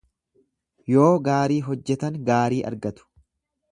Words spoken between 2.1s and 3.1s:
gaarii argatu.